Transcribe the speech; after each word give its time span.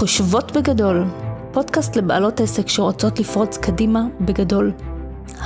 חושבות 0.00 0.52
בגדול, 0.52 1.04
פודקאסט 1.52 1.96
לבעלות 1.96 2.40
עסק 2.40 2.68
שרוצות 2.68 3.20
לפרוץ 3.20 3.58
קדימה 3.58 4.02
בגדול. 4.20 4.72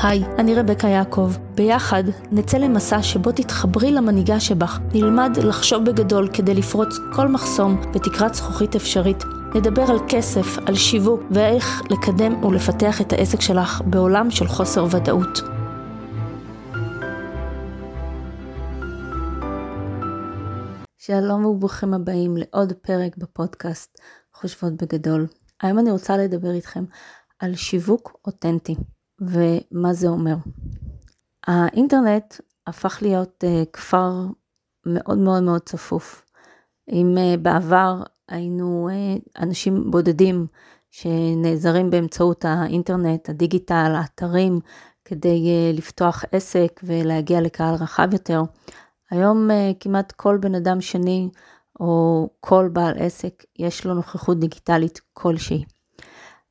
היי, 0.03 0.25
אני 0.39 0.55
רבקה 0.55 0.89
יעקב. 0.89 1.33
ביחד 1.55 2.05
נצא 2.33 2.59
למסע 2.59 3.03
שבו 3.03 3.33
תתחברי 3.33 3.93
למנהיגה 3.93 4.41
שבך, 4.41 4.81
נלמד 4.95 5.39
לחשוב 5.43 5.85
בגדול 5.85 6.29
כדי 6.33 6.55
לפרוץ 6.55 6.97
כל 7.13 7.29
מחסום 7.29 7.81
בתקרת 7.95 8.35
זכוכית 8.35 8.77
אפשרית. 8.77 9.25
נדבר 9.55 9.83
על 9.83 9.99
כסף, 10.09 10.59
על 10.67 10.75
שיווק 10.75 11.21
ואיך 11.31 11.83
לקדם 11.91 12.45
ולפתח 12.45 13.01
את 13.01 13.13
העסק 13.13 13.41
שלך 13.41 13.83
בעולם 13.87 14.31
של 14.31 14.47
חוסר 14.47 14.87
ודאות. 14.91 15.41
שלום 20.99 21.45
וברוכים 21.45 21.95
הבאים 21.95 22.37
לעוד 22.37 22.73
פרק 22.73 23.17
בפודקאסט 23.17 23.99
חושבות 24.45 24.73
בגדול. 24.73 25.27
היום 25.63 25.79
אני 25.79 25.91
רוצה 25.91 26.17
לדבר 26.17 26.51
איתכם 26.51 26.85
על 27.39 27.55
שיווק 27.55 28.21
אותנטי 28.27 28.75
ומה 29.21 29.93
זה 29.93 30.09
אומר. 30.09 30.35
האינטרנט 31.47 32.35
הפך 32.67 32.99
להיות 33.03 33.45
uh, 33.45 33.71
כפר 33.73 34.13
מאוד 34.87 35.19
מאוד 35.19 35.43
מאוד 35.43 35.61
צפוף. 35.61 36.25
אם 36.89 37.15
uh, 37.17 37.41
בעבר 37.41 38.03
היינו 38.29 38.89
uh, 38.91 39.43
אנשים 39.43 39.91
בודדים 39.91 40.47
שנעזרים 40.91 41.91
באמצעות 41.91 42.45
האינטרנט, 42.45 43.29
הדיגיטל, 43.29 43.93
האתרים, 43.97 44.61
כדי 45.05 45.73
לפתוח 45.73 46.25
עסק 46.33 46.81
ולהגיע 46.83 47.41
לקהל 47.41 47.75
רחב 47.75 48.09
יותר, 48.13 48.43
היום 49.11 49.51
כמעט 49.81 50.13
כל 50.13 50.39
בן 50.41 50.55
אדם 50.55 50.81
שני 50.81 51.29
או 51.81 52.29
כל 52.41 52.69
בעל 52.73 52.95
עסק 52.99 53.45
יש 53.59 53.87
לו 53.87 53.95
נוכחות 53.95 54.39
דיגיטלית 54.39 55.01
כלשהי. 55.13 55.65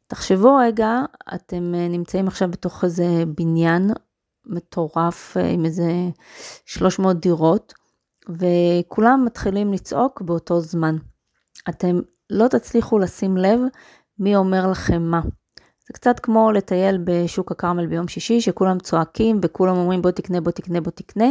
תחשבו 0.08 0.56
רגע, 0.56 1.02
אתם 1.36 1.74
uh, 1.74 1.92
נמצאים 1.92 2.28
עכשיו 2.28 2.52
בתוך 2.52 2.84
איזה 2.84 3.24
בניין 3.38 3.92
מטורף 4.46 5.38
uh, 5.38 5.40
עם 5.40 5.66
איזה 5.66 5.92
300 6.66 7.20
דירות, 7.20 7.74
וכולם 8.30 9.26
מתחילים 9.26 9.74
לצעוק 9.74 10.22
באותו 10.22 10.62
זמן. 10.62 10.98
אתם 11.70 12.00
לא 12.30 12.48
תצליחו 12.48 13.00
לשים 13.00 13.38
לב 13.38 13.60
מי 14.20 14.36
אומר 14.36 14.72
לכם 14.72 15.02
מה. 15.02 15.22
זה 15.88 15.94
קצת 15.94 16.20
כמו 16.20 16.52
לטייל 16.52 16.98
בשוק 17.04 17.52
הכרמל 17.52 17.88
ביום 17.88 18.08
שישי, 18.08 18.42
שכולם 18.42 18.80
צועקים 18.80 19.40
וכולם 19.44 19.76
אומרים 19.78 20.02
בוא 20.02 20.12
תקנה, 20.12 20.42
בוא 20.42 20.52
תקנה, 20.52 20.82
בוא 20.82 20.92
תקנה, 20.92 21.26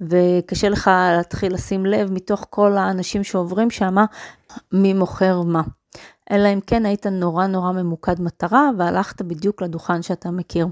וקשה 0.00 0.68
לך 0.68 0.90
להתחיל 1.16 1.54
לשים 1.54 1.86
לב 1.86 2.12
מתוך 2.12 2.46
כל 2.50 2.76
האנשים 2.76 3.24
שעוברים 3.24 3.70
שמה, 3.70 4.04
מי 4.72 4.94
מוכר 4.94 5.42
מה. 5.42 5.62
אלא 6.30 6.48
אם 6.52 6.60
כן 6.66 6.86
היית 6.86 7.06
נורא 7.06 7.46
נורא 7.46 7.72
ממוקד 7.72 8.20
מטרה 8.20 8.70
והלכת 8.78 9.22
בדיוק 9.22 9.62
לדוכן 9.62 10.02
שאתה 10.02 10.30
מכיר. 10.30 10.66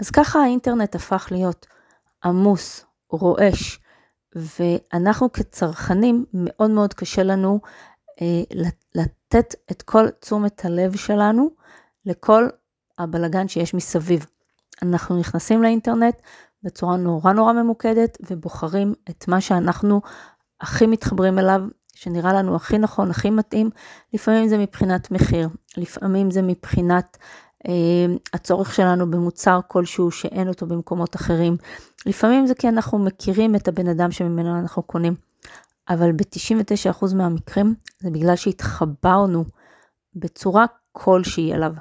אז 0.00 0.10
ככה 0.10 0.38
האינטרנט 0.38 0.94
הפך 0.94 1.28
להיות 1.30 1.66
עמוס, 2.24 2.84
רועש, 3.10 3.80
ואנחנו 4.34 5.32
כצרכנים 5.32 6.24
מאוד 6.34 6.70
מאוד 6.70 6.94
קשה 6.94 7.22
לנו 7.22 7.60
אה, 8.20 8.42
לתת 8.94 9.54
את 9.70 9.82
כל 9.82 10.10
תשומת 10.10 10.64
הלב 10.64 10.96
שלנו 10.96 11.50
לכל 12.06 12.48
הבלגן 12.98 13.48
שיש 13.48 13.74
מסביב. 13.74 14.26
אנחנו 14.82 15.20
נכנסים 15.20 15.62
לאינטרנט 15.62 16.14
בצורה 16.62 16.96
נורא 16.96 17.32
נורא 17.32 17.52
ממוקדת 17.52 18.18
ובוחרים 18.30 18.94
את 19.10 19.28
מה 19.28 19.40
שאנחנו 19.40 20.00
הכי 20.60 20.86
מתחברים 20.86 21.38
אליו, 21.38 21.62
שנראה 21.94 22.32
לנו 22.32 22.56
הכי 22.56 22.78
נכון, 22.78 23.10
הכי 23.10 23.30
מתאים. 23.30 23.70
לפעמים 24.14 24.48
זה 24.48 24.58
מבחינת 24.58 25.10
מחיר, 25.10 25.48
לפעמים 25.76 26.30
זה 26.30 26.42
מבחינת 26.42 27.16
אה, 27.68 28.14
הצורך 28.32 28.74
שלנו 28.74 29.10
במוצר 29.10 29.60
כלשהו 29.68 30.10
שאין 30.10 30.48
אותו 30.48 30.66
במקומות 30.66 31.16
אחרים. 31.16 31.56
לפעמים 32.06 32.46
זה 32.46 32.54
כי 32.54 32.68
אנחנו 32.68 32.98
מכירים 32.98 33.56
את 33.56 33.68
הבן 33.68 33.88
אדם 33.88 34.10
שממנו 34.10 34.58
אנחנו 34.58 34.82
קונים. 34.82 35.14
אבל 35.88 36.12
ב-99% 36.12 37.14
מהמקרים 37.14 37.74
זה 37.98 38.10
בגלל 38.10 38.36
שהתחברנו 38.36 39.44
בצורה 40.14 40.66
כלשהי 40.92 41.54
אליו. 41.54 41.72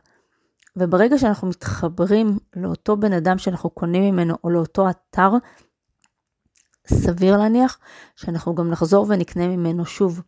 וברגע 0.76 1.18
שאנחנו 1.18 1.48
מתחברים 1.48 2.38
לאותו 2.56 2.98
בן 2.98 3.14
אדם 3.14 3.38
שאנחנו 3.38 3.70
קונים 3.70 4.04
ממנו 4.04 4.36
או 4.44 4.50
לאותו 4.50 4.90
אתר, 4.90 5.32
סביר 6.88 7.38
להניח 7.38 7.80
שאנחנו 8.16 8.56
גם 8.56 8.70
נחזור 8.70 9.06
ונקנה 9.10 9.48
ממנו 9.48 9.86
שוב. 9.86 10.22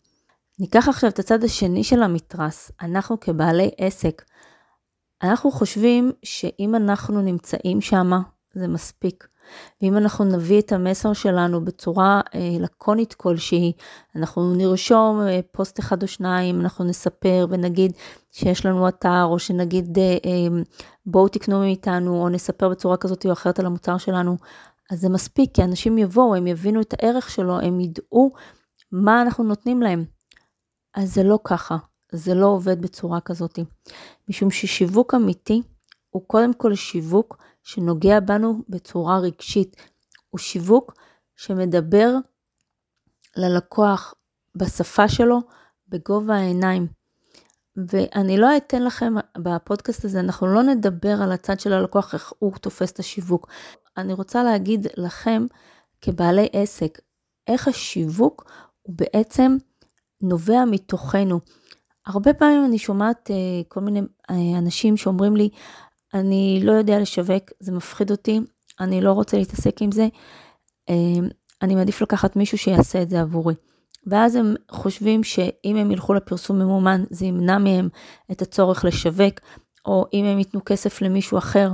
ניקח 0.60 0.88
עכשיו 0.88 1.10
את 1.10 1.20
הצד 1.20 1.44
השני 1.44 1.84
של 1.84 2.04
המתרס, 2.04 2.72
אנחנו 2.82 3.20
כבעלי 3.20 3.72
עסק, 3.78 4.22
אנחנו 5.24 5.52
חושבים 5.52 6.12
שאם 6.24 6.76
אנחנו 6.76 7.22
נמצאים 7.22 7.82
שם, 7.82 8.12
זה 8.54 8.68
מספיק. 8.68 9.28
ואם 9.82 9.98
אנחנו 9.98 10.26
נביא 10.26 10.60
את 10.60 10.72
המסר 10.72 11.14
שלנו 11.14 11.66
בצורה 11.66 12.22
אה, 12.36 12.40
לקונית 12.60 13.14
כלשהי, 13.14 13.74
אנחנו 14.16 14.54
נרשום 14.56 15.22
אה, 15.22 15.40
פוסט 15.52 15.80
אחד 15.80 16.04
או 16.04 16.08
שניים, 16.08 16.62
אנחנו 16.62 16.86
נספר 16.86 17.48
ונגיד 17.50 17.92
שיש 18.32 18.66
לנו 18.66 18.88
אתר, 18.88 19.24
או 19.24 19.40
שנגיד 19.40 19.98
אה, 20.00 20.62
בואו 21.06 21.28
תקנו 21.28 21.60
מאיתנו, 21.60 22.22
או 22.22 22.30
נספר 22.30 22.70
בצורה 22.70 22.98
כזאת 22.98 23.26
או 23.26 23.32
אחרת 23.32 23.60
על 23.60 23.66
המוצר 23.66 23.98
שלנו, 23.98 24.38
אז 24.92 25.02
זה 25.02 25.10
מספיק, 25.10 25.56
כי 25.56 25.64
אנשים 25.64 25.98
יבואו, 25.98 26.36
הם 26.36 26.48
יבינו 26.48 26.82
את 26.82 26.94
הערך 26.94 27.30
שלו, 27.30 27.60
הם 27.60 27.80
ידעו 27.80 28.32
מה 28.92 29.22
אנחנו 29.22 29.44
נותנים 29.44 29.82
להם. 29.82 30.06
אז 30.96 31.14
זה 31.14 31.24
לא 31.24 31.40
ככה, 31.44 31.78
זה 32.12 32.34
לא 32.34 32.46
עובד 32.46 32.82
בצורה 32.82 33.20
כזאת. 33.22 33.60
משום 34.30 34.52
ששיווק 34.52 35.14
אמיתי 35.14 35.62
הוא 36.10 36.24
קודם 36.28 36.54
כל 36.54 36.76
שיווק 36.76 37.38
שנוגע 37.64 38.20
בנו 38.20 38.64
בצורה 38.70 39.20
רגשית. 39.20 39.76
הוא 40.30 40.40
שיווק 40.40 40.94
שמדבר 41.36 42.14
ללקוח 43.36 44.14
בשפה 44.56 45.10
שלו, 45.10 45.40
בגובה 45.88 46.36
העיניים. 46.36 46.88
ואני 47.76 48.38
לא 48.38 48.58
אתן 48.58 48.84
לכם 48.84 49.14
בפודקאסט 49.38 50.06
הזה, 50.06 50.20
אנחנו 50.20 50.48
לא 50.48 50.64
נדבר 50.64 51.22
על 51.24 51.32
הצד 51.32 51.60
של 51.60 51.74
הלקוח, 51.74 52.14
איך 52.14 52.34
הוא 52.40 52.54
תופס 52.58 52.92
את 52.92 53.00
השיווק. 53.00 53.48
אני 53.98 54.14
רוצה 54.14 54.44
להגיד 54.44 54.88
לכם, 54.98 55.46
כבעלי 56.02 56.48
עסק, 56.54 57.00
איך 57.48 57.68
השיווק 57.68 58.52
הוא 58.82 58.96
בעצם 58.98 59.58
נובע 60.22 60.66
מתוכנו. 60.66 61.40
הרבה 62.06 62.34
פעמים 62.34 62.66
אני 62.66 62.78
שומעת 62.78 63.30
uh, 63.30 63.68
כל 63.68 63.80
מיני 63.80 64.02
uh, 64.02 64.34
אנשים 64.58 64.98
שאומרים 64.98 65.36
לי, 65.36 65.50
אני 66.14 66.62
לא 66.64 66.72
יודע 66.72 67.00
לשווק, 67.00 67.44
זה 67.60 67.72
מפחיד 67.72 68.12
אותי, 68.12 68.40
אני 68.80 69.02
לא 69.02 69.12
רוצה 69.12 69.38
להתעסק 69.38 69.82
עם 69.82 69.92
זה, 69.92 70.08
אמ, 70.90 71.28
אני 71.62 71.76
מעדיף 71.76 72.02
לקחת 72.02 72.36
מישהו 72.36 72.58
שיעשה 72.58 73.02
את 73.02 73.10
זה 73.10 73.22
עבורי. 73.22 73.56
ואז 74.08 74.36
הם 74.36 74.56
חושבים 74.72 75.24
שאם 75.24 75.76
הם 75.76 75.92
ילכו 75.92 76.14
לפרסום 76.14 76.60
ממומן, 76.60 77.04
זה 77.10 77.26
ימנע 77.26 77.58
מהם 77.58 77.90
את 78.32 78.42
הצורך 78.42 78.86
לשווק, 78.86 79.40
או 79.86 80.06
אם 80.14 80.26
הם 80.26 80.40
ייתנו 80.40 80.62
כסף 80.66 81.02
למישהו 81.02 81.38
אחר, 81.38 81.72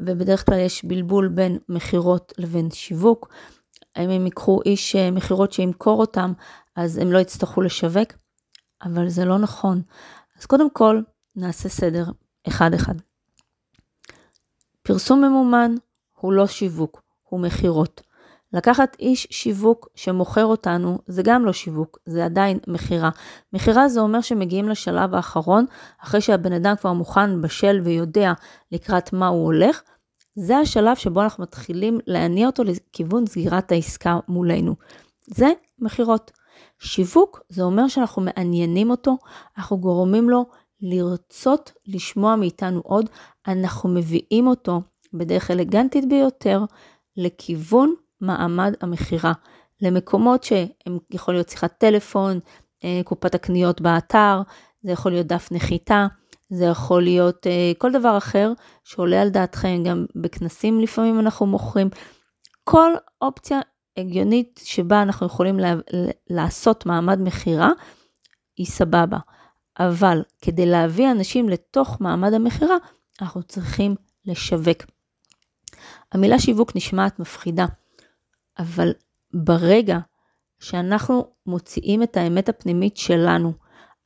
ובדרך 0.00 0.46
כלל 0.46 0.58
יש 0.58 0.84
בלבול 0.84 1.28
בין 1.28 1.58
מכירות 1.68 2.32
לבין 2.38 2.70
שיווק, 2.70 3.28
אם 3.98 4.10
הם 4.10 4.24
ייקחו 4.24 4.60
איש 4.64 4.96
אה, 4.96 5.10
מכירות 5.10 5.52
שימכור 5.52 6.00
אותם, 6.00 6.32
אז 6.76 6.98
הם 6.98 7.12
לא 7.12 7.18
יצטרכו 7.18 7.62
לשווק, 7.62 8.12
אבל 8.82 9.08
זה 9.08 9.24
לא 9.24 9.38
נכון. 9.38 9.82
אז 10.38 10.46
קודם 10.46 10.70
כל, 10.70 11.00
נעשה 11.36 11.68
סדר 11.68 12.04
אחד-אחד. 12.48 12.94
פרסום 14.86 15.24
ממומן 15.24 15.74
הוא 16.20 16.32
לא 16.32 16.46
שיווק, 16.46 17.02
הוא 17.22 17.40
מכירות. 17.40 18.02
לקחת 18.52 18.96
איש 18.98 19.26
שיווק 19.30 19.88
שמוכר 19.94 20.44
אותנו, 20.44 20.98
זה 21.06 21.22
גם 21.22 21.44
לא 21.44 21.52
שיווק, 21.52 21.98
זה 22.06 22.24
עדיין 22.24 22.58
מכירה. 22.66 23.10
מכירה 23.52 23.88
זה 23.88 24.00
אומר 24.00 24.20
שמגיעים 24.20 24.68
לשלב 24.68 25.14
האחרון, 25.14 25.66
אחרי 26.02 26.20
שהבן 26.20 26.52
אדם 26.52 26.74
כבר 26.76 26.92
מוכן, 26.92 27.42
בשל 27.42 27.80
ויודע 27.84 28.32
לקראת 28.72 29.12
מה 29.12 29.26
הוא 29.26 29.44
הולך, 29.44 29.82
זה 30.34 30.56
השלב 30.56 30.96
שבו 30.96 31.22
אנחנו 31.22 31.42
מתחילים 31.42 31.98
להניע 32.06 32.46
אותו 32.46 32.62
לכיוון 32.64 33.26
סגירת 33.26 33.72
העסקה 33.72 34.18
מולנו. 34.28 34.74
זה 35.26 35.48
מכירות. 35.78 36.30
שיווק 36.78 37.40
זה 37.48 37.62
אומר 37.62 37.88
שאנחנו 37.88 38.22
מעניינים 38.22 38.90
אותו, 38.90 39.16
אנחנו 39.58 39.78
גורמים 39.78 40.30
לו 40.30 40.46
לרצות 40.80 41.72
לשמוע 41.86 42.36
מאיתנו 42.36 42.80
עוד, 42.80 43.08
אנחנו 43.46 43.88
מביאים 43.88 44.46
אותו 44.46 44.82
בדרך 45.12 45.50
אלגנטית 45.50 46.08
ביותר 46.08 46.60
לכיוון 47.16 47.94
מעמד 48.20 48.74
המכירה, 48.80 49.32
למקומות 49.80 50.44
שהם 50.44 50.98
יכול 51.10 51.34
להיות 51.34 51.48
שיחת 51.48 51.74
טלפון, 51.78 52.40
אה, 52.84 53.00
קופת 53.04 53.34
הקניות 53.34 53.80
באתר, 53.80 54.42
זה 54.82 54.92
יכול 54.92 55.12
להיות 55.12 55.26
דף 55.26 55.48
נחיתה, 55.52 56.06
זה 56.48 56.64
יכול 56.64 57.02
להיות 57.02 57.46
אה, 57.46 57.72
כל 57.78 57.92
דבר 57.92 58.18
אחר 58.18 58.52
שעולה 58.84 59.22
על 59.22 59.28
דעתכם, 59.28 59.82
גם 59.84 60.06
בכנסים 60.16 60.80
לפעמים 60.80 61.20
אנחנו 61.20 61.46
מוכרים. 61.46 61.88
כל 62.64 62.92
אופציה 63.22 63.60
הגיונית 63.96 64.60
שבה 64.64 65.02
אנחנו 65.02 65.26
יכולים 65.26 65.58
לעשות 66.30 66.86
מעמד 66.86 67.20
מכירה, 67.20 67.70
היא 68.56 68.66
סבבה. 68.66 69.18
אבל 69.78 70.22
כדי 70.42 70.66
להביא 70.66 71.10
אנשים 71.10 71.48
לתוך 71.48 72.00
מעמד 72.00 72.32
המכירה, 72.32 72.76
אנחנו 73.20 73.42
צריכים 73.42 73.94
לשווק. 74.24 74.82
המילה 76.12 76.38
שיווק 76.38 76.76
נשמעת 76.76 77.18
מפחידה, 77.18 77.66
אבל 78.58 78.92
ברגע 79.34 79.98
שאנחנו 80.60 81.26
מוציאים 81.46 82.02
את 82.02 82.16
האמת 82.16 82.48
הפנימית 82.48 82.96
שלנו, 82.96 83.52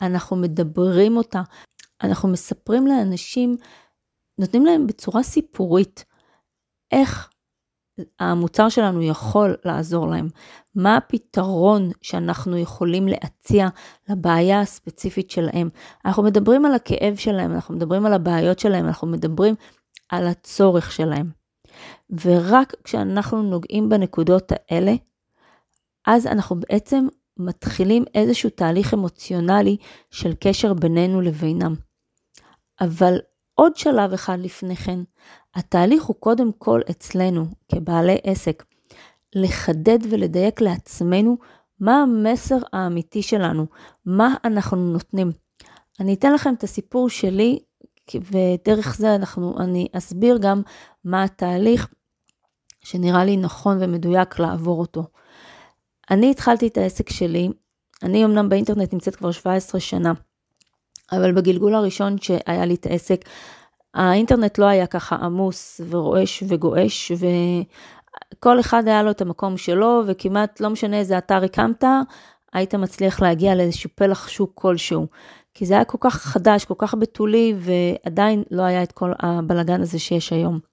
אנחנו 0.02 0.36
מדברים 0.36 1.16
אותה, 1.16 1.42
אנחנו 2.02 2.28
מספרים 2.28 2.86
לאנשים, 2.86 3.56
נותנים 4.38 4.66
להם 4.66 4.86
בצורה 4.86 5.22
סיפורית 5.22 6.04
איך 6.90 7.30
המוצר 8.20 8.68
שלנו 8.68 9.02
יכול 9.02 9.56
לעזור 9.64 10.06
להם, 10.06 10.28
מה 10.74 10.96
הפתרון 10.96 11.90
שאנחנו 12.02 12.58
יכולים 12.58 13.08
להציע 13.08 13.68
לבעיה 14.08 14.60
הספציפית 14.60 15.30
שלהם. 15.30 15.68
אנחנו 16.04 16.22
מדברים 16.22 16.66
על 16.66 16.74
הכאב 16.74 17.16
שלהם, 17.16 17.52
אנחנו 17.52 17.74
מדברים 17.74 18.06
על 18.06 18.12
הבעיות 18.12 18.58
שלהם, 18.58 18.86
אנחנו 18.86 19.06
מדברים 19.06 19.54
על 20.08 20.26
הצורך 20.26 20.92
שלהם. 20.92 21.30
ורק 22.24 22.74
כשאנחנו 22.84 23.42
נוגעים 23.42 23.88
בנקודות 23.88 24.52
האלה, 24.52 24.94
אז 26.06 26.26
אנחנו 26.26 26.56
בעצם 26.60 27.06
מתחילים 27.38 28.04
איזשהו 28.14 28.50
תהליך 28.50 28.94
אמוציונלי 28.94 29.76
של 30.10 30.34
קשר 30.40 30.74
בינינו 30.74 31.20
לבינם. 31.20 31.74
אבל 32.80 33.18
עוד 33.60 33.76
שלב 33.76 34.12
אחד 34.12 34.38
לפני 34.40 34.76
כן, 34.76 35.00
התהליך 35.54 36.04
הוא 36.04 36.16
קודם 36.20 36.52
כל 36.52 36.80
אצלנו, 36.90 37.46
כבעלי 37.72 38.18
עסק, 38.22 38.64
לחדד 39.34 39.98
ולדייק 40.10 40.60
לעצמנו 40.60 41.36
מה 41.80 42.02
המסר 42.02 42.58
האמיתי 42.72 43.22
שלנו, 43.22 43.66
מה 44.06 44.34
אנחנו 44.44 44.76
נותנים. 44.76 45.32
אני 46.00 46.14
אתן 46.14 46.32
לכם 46.32 46.54
את 46.54 46.64
הסיפור 46.64 47.08
שלי, 47.08 47.58
ודרך 48.14 48.96
זה 48.96 49.14
אנחנו, 49.14 49.60
אני 49.60 49.88
אסביר 49.92 50.38
גם 50.40 50.62
מה 51.04 51.22
התהליך 51.22 51.88
שנראה 52.80 53.24
לי 53.24 53.36
נכון 53.36 53.78
ומדויק 53.80 54.38
לעבור 54.38 54.80
אותו. 54.80 55.04
אני 56.10 56.30
התחלתי 56.30 56.66
את 56.66 56.78
העסק 56.78 57.10
שלי, 57.10 57.48
אני 58.02 58.24
אמנם 58.24 58.48
באינטרנט 58.48 58.92
נמצאת 58.92 59.16
כבר 59.16 59.30
17 59.30 59.80
שנה, 59.80 60.12
אבל 61.12 61.32
בגלגול 61.32 61.74
הראשון 61.74 62.16
שהיה 62.18 62.64
לי 62.66 62.74
את 62.74 62.86
העסק, 62.86 63.24
האינטרנט 63.94 64.58
לא 64.58 64.64
היה 64.64 64.86
ככה 64.86 65.16
עמוס 65.16 65.80
ורועש 65.88 66.42
וגועש, 66.48 67.12
וכל 67.12 68.60
אחד 68.60 68.88
היה 68.88 69.02
לו 69.02 69.10
את 69.10 69.20
המקום 69.20 69.56
שלו, 69.56 70.02
וכמעט 70.06 70.60
לא 70.60 70.70
משנה 70.70 70.98
איזה 70.98 71.18
אתר 71.18 71.44
הקמת, 71.44 71.84
היית 72.52 72.74
מצליח 72.74 73.22
להגיע 73.22 73.54
לאיזשהו 73.54 73.90
פלח 73.94 74.28
שוק 74.28 74.52
כלשהו. 74.54 75.06
כי 75.54 75.66
זה 75.66 75.74
היה 75.74 75.84
כל 75.84 75.98
כך 76.00 76.14
חדש, 76.14 76.64
כל 76.64 76.74
כך 76.78 76.94
בתולי, 76.94 77.54
ועדיין 77.58 78.42
לא 78.50 78.62
היה 78.62 78.82
את 78.82 78.92
כל 78.92 79.12
הבלגן 79.18 79.80
הזה 79.80 79.98
שיש 79.98 80.32
היום. 80.32 80.67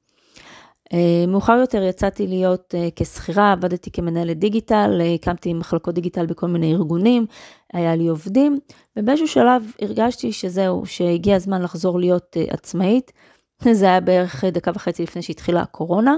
אה, 0.93 1.25
מאוחר 1.27 1.57
יותר 1.61 1.83
יצאתי 1.83 2.27
להיות 2.27 2.75
אה, 2.75 2.87
כשכירה, 2.95 3.51
עבדתי 3.51 3.91
כמנהלת 3.91 4.39
דיגיטל, 4.39 5.01
אה, 5.01 5.13
הקמתי 5.13 5.53
מחלקות 5.53 5.95
דיגיטל 5.95 6.25
בכל 6.25 6.47
מיני 6.47 6.73
ארגונים, 6.73 7.25
היה 7.73 7.95
לי 7.95 8.07
עובדים, 8.07 8.59
ובאיזשהו 8.97 9.27
שלב 9.27 9.71
הרגשתי 9.81 10.31
שזהו, 10.31 10.85
שהגיע 10.85 11.35
הזמן 11.35 11.61
לחזור 11.61 11.99
להיות 11.99 12.37
עצמאית. 12.49 13.11
זה 13.71 13.85
היה 13.85 13.99
בערך 13.99 14.43
דקה 14.43 14.71
וחצי 14.75 15.03
לפני 15.03 15.21
שהתחילה 15.21 15.61
הקורונה, 15.61 16.15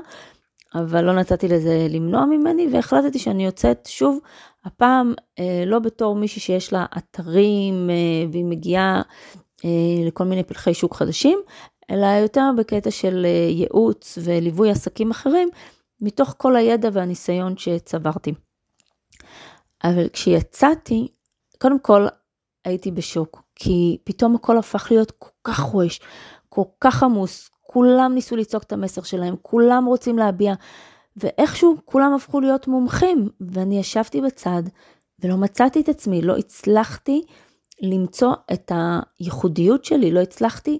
אבל 0.75 1.01
לא 1.01 1.13
נתתי 1.13 1.47
לזה 1.47 1.87
למנוע 1.89 2.25
ממני, 2.25 2.67
והחלטתי 2.71 3.19
שאני 3.19 3.45
יוצאת 3.45 3.85
שוב, 3.85 4.19
הפעם 4.65 5.13
לא 5.65 5.79
בתור 5.79 6.15
מישהי 6.15 6.41
שיש 6.41 6.73
לה 6.73 6.85
אתרים 6.97 7.89
והיא 8.31 8.45
מגיעה 8.45 9.01
לכל 10.07 10.23
מיני 10.23 10.43
פלחי 10.43 10.73
שוק 10.73 10.95
חדשים, 10.95 11.39
אלא 11.91 12.05
יותר 12.05 12.49
בקטע 12.57 12.91
של 12.91 13.25
אה, 13.25 13.49
ייעוץ 13.49 14.17
וליווי 14.23 14.71
עסקים 14.71 15.11
אחרים, 15.11 15.49
מתוך 16.01 16.35
כל 16.37 16.55
הידע 16.55 16.89
והניסיון 16.93 17.57
שצברתי. 17.57 18.33
אבל 19.83 20.09
כשיצאתי, 20.13 21.07
קודם 21.57 21.79
כל 21.79 22.07
הייתי 22.65 22.91
בשוק, 22.91 23.41
כי 23.55 23.97
פתאום 24.03 24.35
הכל 24.35 24.57
הפך 24.57 24.87
להיות 24.91 25.11
כל 25.11 25.29
כך 25.43 25.59
רועש, 25.59 25.99
כל 26.49 26.63
כך 26.81 27.03
עמוס, 27.03 27.49
כולם 27.61 28.11
ניסו 28.15 28.35
לצעוק 28.35 28.63
את 28.63 28.73
המסר 28.73 29.01
שלהם, 29.01 29.35
כולם 29.41 29.85
רוצים 29.85 30.17
להביע, 30.17 30.53
ואיכשהו 31.17 31.75
כולם 31.85 32.13
הפכו 32.13 32.39
להיות 32.39 32.67
מומחים, 32.67 33.29
ואני 33.41 33.79
ישבתי 33.79 34.21
בצד 34.21 34.63
ולא 35.19 35.37
מצאתי 35.37 35.81
את 35.81 35.89
עצמי, 35.89 36.21
לא 36.21 36.37
הצלחתי 36.37 37.21
למצוא 37.81 38.33
את 38.53 38.71
הייחודיות 39.19 39.85
שלי, 39.85 40.11
לא 40.11 40.19
הצלחתי 40.19 40.79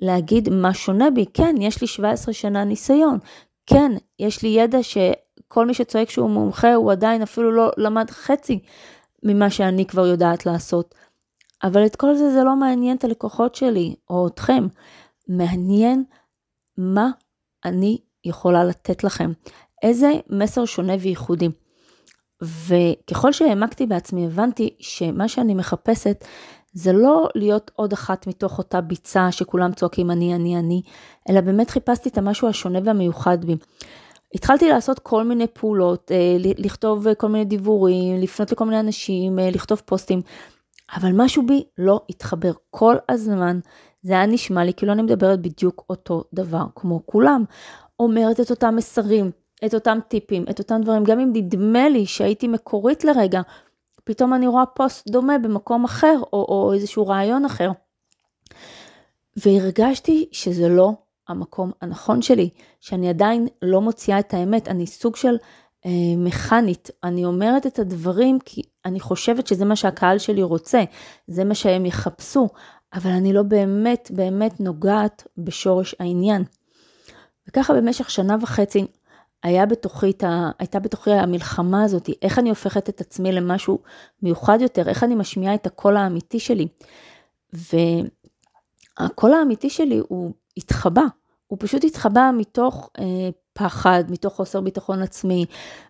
להגיד 0.00 0.48
מה 0.48 0.74
שונה 0.74 1.10
בי. 1.10 1.24
כן, 1.34 1.54
יש 1.60 1.80
לי 1.80 1.86
17 1.86 2.34
שנה 2.34 2.64
ניסיון. 2.64 3.18
כן, 3.66 3.92
יש 4.18 4.42
לי 4.42 4.48
ידע 4.48 4.78
שכל 4.82 5.66
מי 5.66 5.74
שצועק 5.74 6.10
שהוא 6.10 6.30
מומחה, 6.30 6.74
הוא 6.74 6.92
עדיין 6.92 7.22
אפילו 7.22 7.52
לא 7.52 7.70
למד 7.76 8.10
חצי 8.10 8.58
ממה 9.22 9.50
שאני 9.50 9.86
כבר 9.86 10.06
יודעת 10.06 10.46
לעשות. 10.46 10.94
אבל 11.62 11.86
את 11.86 11.96
כל 11.96 12.14
זה 12.14 12.30
זה 12.32 12.44
לא 12.44 12.56
מעניין 12.56 12.96
את 12.96 13.04
הלקוחות 13.04 13.54
שלי 13.54 13.94
או 14.10 14.26
אתכם. 14.26 14.66
מעניין 15.28 16.04
מה 16.78 17.10
אני 17.64 17.98
יכולה 18.24 18.64
לתת 18.64 19.04
לכם. 19.04 19.32
איזה 19.82 20.12
מסר 20.30 20.64
שונה 20.64 20.92
וייחודי. 21.00 21.48
וככל 22.42 23.32
שהעמקתי 23.32 23.86
בעצמי 23.86 24.26
הבנתי 24.26 24.76
שמה 24.78 25.28
שאני 25.28 25.54
מחפשת 25.54 26.24
זה 26.74 26.92
לא 26.92 27.28
להיות 27.34 27.70
עוד 27.74 27.92
אחת 27.92 28.26
מתוך 28.26 28.58
אותה 28.58 28.80
ביצה 28.80 29.32
שכולם 29.32 29.72
צועקים 29.72 30.10
אני, 30.10 30.34
אני, 30.34 30.58
אני, 30.58 30.82
אלא 31.30 31.40
באמת 31.40 31.70
חיפשתי 31.70 32.08
את 32.08 32.18
המשהו 32.18 32.48
השונה 32.48 32.78
והמיוחד 32.84 33.44
בי. 33.44 33.56
התחלתי 34.34 34.68
לעשות 34.68 34.98
כל 34.98 35.24
מיני 35.24 35.46
פעולות, 35.46 36.12
אה, 36.12 36.36
לכתוב 36.38 37.14
כל 37.14 37.28
מיני 37.28 37.44
דיבורים, 37.44 38.20
לפנות 38.20 38.52
לכל 38.52 38.64
מיני 38.64 38.80
אנשים, 38.80 39.38
אה, 39.38 39.50
לכתוב 39.50 39.82
פוסטים, 39.84 40.22
אבל 40.96 41.10
משהו 41.14 41.46
בי 41.46 41.64
לא 41.78 42.00
התחבר. 42.10 42.52
כל 42.70 42.96
הזמן 43.08 43.58
זה 44.02 44.12
היה 44.12 44.26
נשמע 44.26 44.64
לי 44.64 44.74
כאילו 44.74 44.92
אני 44.92 45.02
מדברת 45.02 45.40
בדיוק 45.40 45.84
אותו 45.90 46.24
דבר 46.34 46.64
כמו 46.74 47.00
כולם. 47.06 47.44
אומרת 48.00 48.40
את 48.40 48.50
אותם 48.50 48.76
מסרים, 48.76 49.30
את 49.64 49.74
אותם 49.74 49.98
טיפים, 50.08 50.44
את 50.50 50.58
אותם 50.58 50.80
דברים, 50.82 51.04
גם 51.04 51.20
אם 51.20 51.30
נדמה 51.32 51.88
לי 51.88 52.06
שהייתי 52.06 52.48
מקורית 52.48 53.04
לרגע, 53.04 53.40
פתאום 54.04 54.34
אני 54.34 54.46
רואה 54.46 54.66
פוסט 54.66 55.10
דומה 55.10 55.38
במקום 55.38 55.84
אחר, 55.84 56.20
או, 56.32 56.46
או 56.48 56.72
איזשהו 56.74 57.06
רעיון 57.06 57.44
אחר. 57.44 57.70
והרגשתי 59.36 60.28
שזה 60.32 60.68
לא 60.68 60.92
המקום 61.28 61.70
הנכון 61.80 62.22
שלי, 62.22 62.50
שאני 62.80 63.08
עדיין 63.08 63.48
לא 63.62 63.80
מוציאה 63.80 64.18
את 64.18 64.34
האמת, 64.34 64.68
אני 64.68 64.86
סוג 64.86 65.16
של 65.16 65.36
אה, 65.86 65.90
מכנית, 66.16 66.90
אני 67.04 67.24
אומרת 67.24 67.66
את 67.66 67.78
הדברים 67.78 68.38
כי 68.44 68.62
אני 68.84 69.00
חושבת 69.00 69.46
שזה 69.46 69.64
מה 69.64 69.76
שהקהל 69.76 70.18
שלי 70.18 70.42
רוצה, 70.42 70.84
זה 71.28 71.44
מה 71.44 71.54
שהם 71.54 71.86
יחפשו, 71.86 72.48
אבל 72.94 73.10
אני 73.10 73.32
לא 73.32 73.42
באמת 73.42 74.10
באמת 74.14 74.60
נוגעת 74.60 75.26
בשורש 75.38 75.94
העניין. 76.00 76.44
וככה 77.48 77.74
במשך 77.74 78.10
שנה 78.10 78.36
וחצי 78.40 78.86
היה 79.44 79.66
בתוכי, 79.66 80.12
הייתה 80.58 80.80
בתוכי 80.80 81.10
המלחמה 81.12 81.84
הזאת, 81.84 82.10
איך 82.22 82.38
אני 82.38 82.48
הופכת 82.48 82.88
את 82.88 83.00
עצמי 83.00 83.32
למשהו 83.32 83.78
מיוחד 84.22 84.58
יותר, 84.60 84.88
איך 84.88 85.04
אני 85.04 85.14
משמיעה 85.14 85.54
את 85.54 85.66
הקול 85.66 85.96
האמיתי 85.96 86.40
שלי. 86.40 86.68
והקול 87.52 89.32
האמיתי 89.32 89.70
שלי 89.70 90.00
הוא 90.08 90.32
התחבא, 90.56 91.02
הוא 91.46 91.58
פשוט 91.60 91.84
התחבא 91.84 92.30
מתוך 92.36 92.90
אה, 92.98 93.04
פחד, 93.52 94.04
מתוך 94.08 94.34
חוסר 94.34 94.60
ביטחון 94.60 95.02
עצמי, 95.02 95.46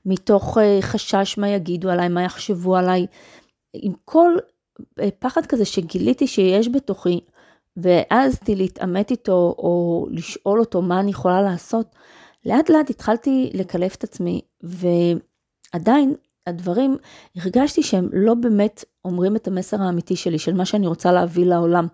מתוך 0.07 0.59
אה, 0.59 0.79
חשש 0.83 1.39
מה 1.39 1.49
יגידו 1.49 1.91
עליי, 1.91 2.09
מה 2.09 2.23
יחשבו 2.23 2.77
עליי, 2.77 3.07
עם 3.75 3.93
כל 4.05 4.37
אה, 5.01 5.09
פחד 5.19 5.47
כזה 5.47 5.65
שגיליתי 5.65 6.27
שיש 6.27 6.69
בתוכי, 6.69 7.21
והעזתי 7.77 8.55
להתעמת 8.55 9.11
איתו 9.11 9.55
או 9.59 10.07
לשאול 10.11 10.61
אותו 10.61 10.83
מה 10.83 11.01
אני 11.01 11.11
יכולה 11.11 11.43
לעשות. 11.43 11.87
לאט 12.47 12.71
לאט 12.71 12.91
התחלתי 12.91 13.51
לקלף 13.55 13.95
את 13.95 14.05
עצמי, 14.05 14.41
ועדיין 14.63 16.15
הדברים, 16.47 16.97
הרגשתי 17.37 17.83
שהם 17.83 18.09
לא 18.13 18.35
באמת 18.35 18.85
אומרים 19.05 19.37
את 19.37 19.49
המסר 19.49 19.83
האמיתי 19.83 20.17
שלי, 20.17 20.39
של 20.39 20.55
מה 20.55 20.65
שאני 20.65 20.87
רוצה 20.87 21.13
להביא 21.13 21.47
לעולם. 21.47 21.87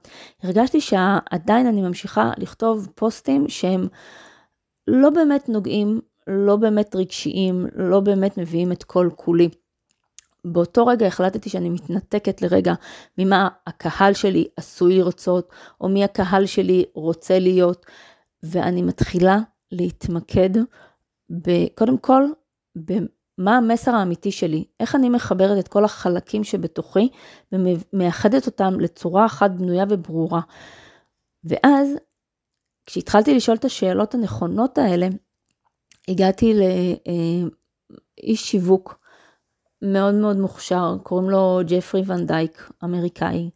הרגשתי 0.42 0.80
שעדיין 0.80 1.66
אני 1.66 1.82
ממשיכה 1.82 2.30
לכתוב 2.38 2.88
פוסטים 2.94 3.48
שהם 3.48 3.88
לא 4.86 5.10
באמת 5.10 5.48
נוגעים, 5.48 6.00
לא 6.26 6.56
באמת 6.56 6.96
רגשיים, 6.96 7.66
לא 7.74 8.00
באמת 8.00 8.38
מביאים 8.38 8.72
את 8.72 8.84
כל 8.84 9.08
כולי. 9.16 9.48
באותו 10.44 10.86
רגע 10.86 11.06
החלטתי 11.06 11.50
שאני 11.50 11.70
מתנתקת 11.70 12.42
לרגע 12.42 12.74
ממה 13.18 13.48
הקהל 13.66 14.12
שלי 14.12 14.48
עשוי 14.56 14.98
לרצות, 14.98 15.48
או 15.80 15.88
מי 15.88 16.04
הקהל 16.04 16.46
שלי 16.46 16.84
רוצה 16.94 17.38
להיות, 17.38 17.86
ואני 18.42 18.82
מתחילה 18.82 19.38
להתמקד 19.72 20.50
קודם 21.74 21.98
כל 21.98 22.22
מה 23.38 23.56
המסר 23.56 23.90
האמיתי 23.90 24.32
שלי, 24.32 24.64
איך 24.80 24.94
אני 24.94 25.08
מחברת 25.08 25.58
את 25.58 25.68
כל 25.68 25.84
החלקים 25.84 26.44
שבתוכי 26.44 27.08
ומאחדת 27.52 28.46
אותם 28.46 28.80
לצורה 28.80 29.26
אחת 29.26 29.50
בנויה 29.50 29.84
וברורה. 29.88 30.40
ואז, 31.44 31.88
כשהתחלתי 32.86 33.34
לשאול 33.34 33.56
את 33.56 33.64
השאלות 33.64 34.14
הנכונות 34.14 34.78
האלה, 34.78 35.08
הגעתי 36.08 36.54
לאיש 36.54 38.50
שיווק 38.50 39.00
מאוד 39.82 40.14
מאוד 40.14 40.36
מוכשר, 40.36 40.96
קוראים 41.02 41.30
לו 41.30 41.60
ג'פרי 41.66 42.02
ון 42.06 42.26
דייק, 42.26 42.70
אמריקאי. 42.84 43.50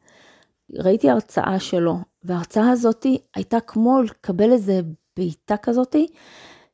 ראיתי 0.78 1.10
הרצאה 1.10 1.60
שלו, 1.60 1.96
וההרצאה 2.22 2.70
הזאתי 2.70 3.18
הייתה 3.34 3.60
כמו 3.60 4.02
לקבל 4.02 4.52
איזה 4.52 4.80
בעיטה 5.16 5.56
כזאתי, 5.56 6.06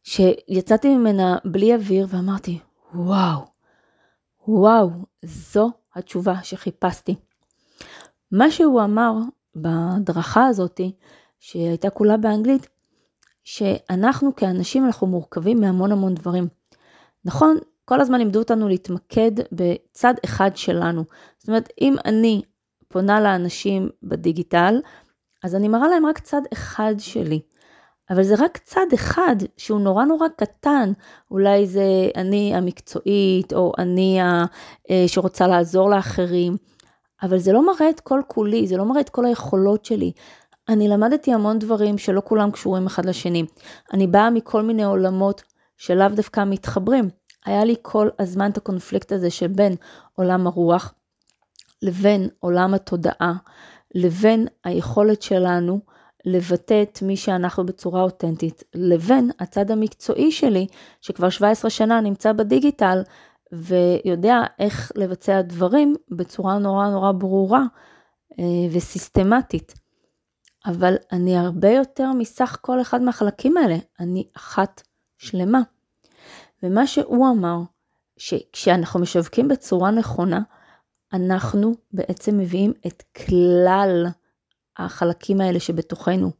שיצאתי 0.02 0.96
ממנה 0.96 1.38
בלי 1.44 1.74
אוויר 1.74 2.06
ואמרתי, 2.10 2.58
וואו, 2.94 3.40
וואו, 4.48 4.90
זו 5.24 5.70
התשובה 5.94 6.34
שחיפשתי. 6.42 7.14
מה 8.32 8.50
שהוא 8.50 8.82
אמר 8.82 9.12
בהדרכה 9.54 10.46
הזאתי, 10.46 10.92
שהייתה 11.40 11.90
כולה 11.90 12.16
באנגלית, 12.16 12.68
שאנחנו 13.44 14.36
כאנשים 14.36 14.86
אנחנו 14.86 15.06
מורכבים 15.06 15.60
מהמון 15.60 15.92
המון 15.92 16.14
דברים. 16.14 16.48
נכון, 17.24 17.56
כל 17.84 18.00
הזמן 18.00 18.18
לימדו 18.18 18.38
אותנו 18.38 18.68
להתמקד 18.68 19.30
בצד 19.52 20.14
אחד 20.24 20.50
שלנו. 20.54 21.04
זאת 21.38 21.48
אומרת, 21.48 21.68
אם 21.80 21.96
אני 22.04 22.42
פונה 22.88 23.20
לאנשים 23.20 23.90
בדיגיטל, 24.02 24.80
אז 25.44 25.54
אני 25.54 25.68
מראה 25.68 25.88
להם 25.88 26.06
רק 26.06 26.18
צד 26.18 26.42
אחד 26.52 26.94
שלי. 26.98 27.40
אבל 28.10 28.22
זה 28.22 28.34
רק 28.38 28.58
צד 28.58 28.86
אחד 28.94 29.36
שהוא 29.56 29.80
נורא 29.80 30.04
נורא 30.04 30.28
קטן, 30.36 30.92
אולי 31.30 31.66
זה 31.66 31.84
אני 32.16 32.54
המקצועית, 32.54 33.52
או 33.52 33.72
אני 33.78 34.20
ה, 34.20 34.44
אה, 34.90 35.04
שרוצה 35.06 35.46
לעזור 35.46 35.90
לאחרים, 35.90 36.56
אבל 37.22 37.38
זה 37.38 37.52
לא 37.52 37.66
מראה 37.66 37.90
את 37.90 38.00
כל 38.00 38.20
כולי, 38.26 38.66
זה 38.66 38.76
לא 38.76 38.84
מראה 38.84 39.00
את 39.00 39.08
כל 39.08 39.26
היכולות 39.26 39.84
שלי. 39.84 40.12
אני 40.68 40.88
למדתי 40.88 41.32
המון 41.32 41.58
דברים 41.58 41.98
שלא 41.98 42.22
כולם 42.24 42.50
קשורים 42.50 42.86
אחד 42.86 43.06
לשני. 43.06 43.44
אני 43.92 44.06
באה 44.06 44.30
מכל 44.30 44.62
מיני 44.62 44.84
עולמות 44.84 45.42
שלאו 45.76 46.08
דווקא 46.08 46.44
מתחברים. 46.46 47.08
היה 47.46 47.64
לי 47.64 47.74
כל 47.82 48.08
הזמן 48.18 48.50
את 48.50 48.56
הקונפליקט 48.56 49.12
הזה 49.12 49.30
שבין 49.30 49.76
עולם 50.14 50.46
הרוח 50.46 50.94
לבין 51.82 52.28
עולם 52.40 52.74
התודעה, 52.74 53.34
לבין 53.94 54.46
היכולת 54.64 55.22
שלנו 55.22 55.80
לבטא 56.24 56.82
את 56.82 57.02
מי 57.02 57.16
שאנחנו 57.16 57.66
בצורה 57.66 58.02
אותנטית, 58.02 58.64
לבין 58.74 59.30
הצד 59.38 59.70
המקצועי 59.70 60.32
שלי, 60.32 60.66
שכבר 61.00 61.30
17 61.30 61.70
שנה 61.70 62.00
נמצא 62.00 62.32
בדיגיטל, 62.32 63.02
ויודע 63.52 64.42
איך 64.58 64.92
לבצע 64.94 65.42
דברים 65.42 65.96
בצורה 66.10 66.58
נורא 66.58 66.88
נורא 66.88 67.12
ברורה 67.12 67.62
אה, 68.38 68.44
וסיסטמטית. 68.72 69.74
אבל 70.66 70.94
אני 71.12 71.36
הרבה 71.36 71.70
יותר 71.70 72.12
מסך 72.12 72.58
כל 72.60 72.80
אחד 72.80 73.02
מהחלקים 73.02 73.56
האלה, 73.56 73.76
אני 74.00 74.24
אחת 74.36 74.82
שלמה. 75.18 75.60
ומה 76.62 76.86
שהוא 76.86 77.28
אמר, 77.30 77.58
שכשאנחנו 78.16 79.00
משווקים 79.00 79.48
בצורה 79.48 79.90
נכונה, 79.90 80.40
אנחנו 81.12 81.74
בעצם 81.92 82.38
מביאים 82.38 82.72
את 82.86 83.02
כלל 83.16 84.06
החלקים 84.78 85.40
האלה 85.40 85.60
שבתוכנו. 85.60 86.30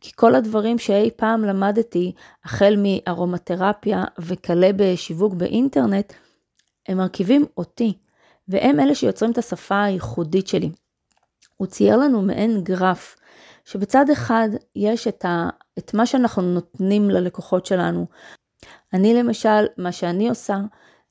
כי 0.00 0.12
כל 0.14 0.34
הדברים 0.34 0.78
שאי 0.78 1.10
פעם 1.16 1.44
למדתי, 1.44 2.12
החל 2.44 2.74
מארומתרפיה 2.78 4.04
וכלה 4.18 4.70
בשיווק 4.76 5.34
באינטרנט, 5.34 6.12
הם 6.88 6.98
מרכיבים 6.98 7.44
אותי, 7.56 7.92
והם 8.48 8.80
אלה 8.80 8.94
שיוצרים 8.94 9.32
את 9.32 9.38
השפה 9.38 9.82
הייחודית 9.82 10.46
שלי. 10.46 10.70
הוא 11.56 11.66
צייר 11.66 11.96
לנו 11.96 12.22
מעין 12.22 12.64
גרף, 12.64 13.16
שבצד 13.64 14.10
אחד 14.10 14.48
יש 14.76 15.08
את, 15.08 15.24
ה, 15.24 15.48
את 15.78 15.94
מה 15.94 16.06
שאנחנו 16.06 16.42
נותנים 16.42 17.10
ללקוחות 17.10 17.66
שלנו. 17.66 18.06
אני 18.92 19.14
למשל, 19.14 19.66
מה 19.78 19.92
שאני 19.92 20.28
עושה, 20.28 20.58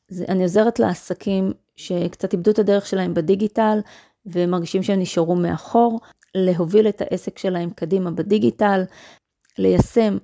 זה 0.07 0.25
אני 0.29 0.43
עוזרת 0.43 0.79
לעסקים 0.79 1.53
שקצת 1.75 2.33
איבדו 2.33 2.51
את 2.51 2.59
הדרך 2.59 2.85
שלהם 2.85 3.13
בדיגיטל 3.13 3.79
ומרגישים 4.25 4.83
שהם 4.83 4.99
נשארו 4.99 5.35
מאחור, 5.35 5.99
להוביל 6.35 6.87
את 6.89 7.01
העסק 7.01 7.37
שלהם 7.37 7.69
קדימה 7.69 8.11
בדיגיטל, 8.11 8.83
ליישם 9.57 10.17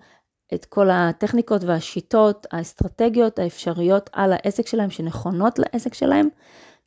את 0.54 0.66
כל 0.66 0.90
הטכניקות 0.90 1.64
והשיטות, 1.64 2.48
האסטרטגיות 2.52 3.40
האפשריות 3.40 4.10
על 4.14 4.34
העסק 4.34 4.68
שלהם 4.68 4.90
שנכונות 4.90 5.60
לעסק 5.60 5.94
שלהם, 5.94 6.28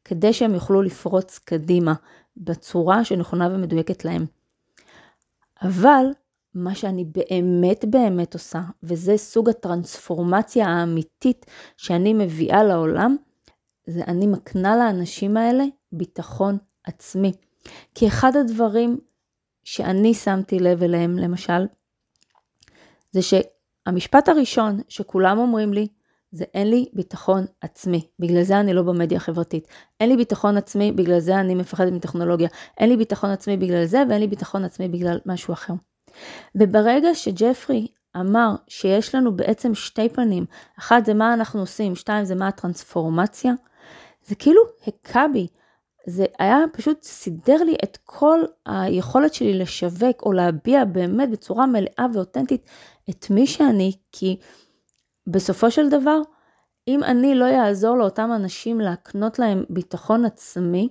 כדי 0.05 0.33
שהם 0.33 0.55
יוכלו 0.55 0.83
לפרוץ 0.83 1.38
קדימה 1.38 1.95
בצורה 2.37 3.05
שנכונה 3.05 3.49
ומדויקת 3.55 4.05
להם. 4.05 4.26
אבל 5.62 6.05
מה 6.55 6.75
שאני 6.75 7.05
באמת 7.05 7.85
באמת 7.85 8.35
עושה, 8.35 8.61
וזה 8.83 9.17
סוג 9.17 9.49
הטרנספורמציה 9.49 10.67
האמיתית 10.67 11.47
שאני 11.76 12.14
מביאה 12.14 12.64
לעולם, 12.64 13.17
זה 13.87 14.02
אני 14.07 14.26
מקנה 14.26 14.76
לאנשים 14.76 15.37
האלה 15.37 15.64
ביטחון 15.93 16.59
עצמי. 16.85 17.33
כי 17.95 18.09
אחד 18.09 18.37
הדברים 18.37 18.99
שאני 19.64 20.14
שמתי 20.14 20.59
לב 20.59 20.83
אליהם, 20.83 21.19
למשל, 21.19 21.66
זה 23.11 23.21
שהמשפט 23.23 24.28
הראשון 24.28 24.81
שכולם 24.88 25.38
אומרים 25.38 25.73
לי, 25.73 25.88
זה 26.33 26.45
אין 26.54 26.71
לי 26.71 26.87
ביטחון 26.92 27.45
עצמי, 27.61 28.07
בגלל 28.19 28.42
זה 28.42 28.61
אני 28.61 28.73
לא 28.73 28.83
במדיה 28.83 29.16
החברתית. 29.16 29.69
אין 30.00 30.09
לי 30.09 30.16
ביטחון 30.16 30.57
עצמי, 30.57 30.92
בגלל 30.92 31.19
זה 31.19 31.40
אני 31.40 31.54
מפחדת 31.54 31.92
מטכנולוגיה. 31.92 32.49
אין 32.78 32.88
לי 32.88 32.97
ביטחון 32.97 33.31
עצמי 33.31 33.57
בגלל 33.57 33.85
זה, 33.85 34.02
ואין 34.09 34.21
לי 34.21 34.26
ביטחון 34.26 34.64
עצמי 34.64 34.88
בגלל 34.88 35.19
משהו 35.26 35.52
אחר. 35.52 35.75
וברגע 36.54 37.14
שג'פרי 37.14 37.87
אמר 38.16 38.54
שיש 38.69 39.14
לנו 39.14 39.37
בעצם 39.37 39.75
שתי 39.75 40.09
פנים, 40.09 40.45
אחד 40.78 41.02
זה 41.04 41.14
מה 41.14 41.35
אנחנו 41.35 41.61
עושים, 41.61 41.95
שתיים 41.95 42.25
זה 42.25 42.35
מה 42.35 42.49
הטרנספורמציה, 42.49 43.52
זה 44.25 44.35
כאילו 44.35 44.62
הכה 44.87 45.26
בי. 45.33 45.47
זה 46.07 46.25
היה 46.39 46.59
פשוט 46.73 47.03
סידר 47.03 47.63
לי 47.65 47.77
את 47.85 47.99
כל 48.05 48.41
היכולת 48.67 49.35
שלי 49.35 49.59
לשווק 49.59 50.23
או 50.23 50.33
להביע 50.33 50.85
באמת 50.85 51.31
בצורה 51.31 51.67
מלאה 51.67 52.07
ואותנטית 52.15 52.71
את 53.11 53.31
מי 53.31 53.47
שאני, 53.47 53.93
כי 54.13 54.37
בסופו 55.27 55.71
של 55.71 55.89
דבר, 55.89 56.21
אם 56.89 57.05
אני 57.05 57.35
לא 57.35 57.45
אעזור 57.45 57.97
לאותם 57.97 58.31
אנשים 58.37 58.81
להקנות 58.81 59.39
להם 59.39 59.65
ביטחון 59.71 60.25
עצמי, 60.25 60.89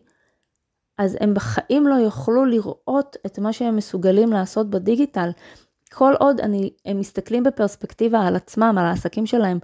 אז 0.98 1.18
הם 1.20 1.34
בחיים 1.34 1.88
לא 1.88 1.96
יוכלו 1.96 2.46
לראות 2.46 3.16
את 3.26 3.40
מה 3.40 3.54
שהם 3.54 3.76
מסוגלים 3.76 4.30
לעשות 4.30 4.70
בדיגיטל. 4.70 5.30
כל 5.94 6.14
עוד 6.20 6.40
אני, 6.40 6.74
הם 6.86 7.00
מסתכלים 7.00 7.44
בפרספקטיבה 7.44 8.20
על 8.28 8.36
עצמם, 8.36 8.76
על 8.78 8.86
העסקים 8.86 9.26
שלהם, 9.26 9.60